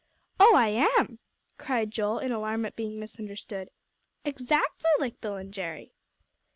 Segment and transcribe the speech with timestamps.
[0.39, 1.19] "Oh, I am!"
[1.59, 3.69] cried Joel, in alarm at being misunderstood;
[4.25, 5.93] "exactly like Bill and Jerry."